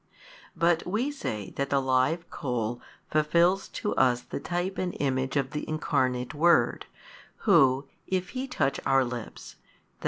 But 0.55 0.87
we 0.87 1.11
say 1.11 1.51
that 1.57 1.69
the 1.69 1.79
live 1.79 2.27
coal 2.31 2.81
fulfils 3.11 3.67
to 3.67 3.93
us 3.97 4.21
the 4.21 4.39
type 4.39 4.79
and 4.79 4.97
image 4.99 5.37
of 5.37 5.51
the 5.51 5.63
Incarnate 5.69 6.33
Word, 6.33 6.87
Who, 7.45 7.87
if 8.07 8.29
He 8.29 8.47
touch 8.47 8.79
our 8.83 9.05
lips, 9.05 9.57
i. 9.69 9.93